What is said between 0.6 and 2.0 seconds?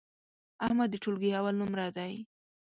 احمد د ټولگي اول نمره